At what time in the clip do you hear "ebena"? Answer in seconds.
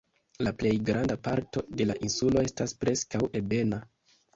3.45-3.87